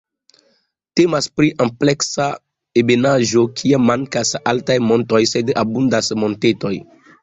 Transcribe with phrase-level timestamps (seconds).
[0.99, 2.31] Temas pri ampleksa
[2.85, 6.79] ebenaĵo kie mankas altaj montoj, sed abundas montetoj.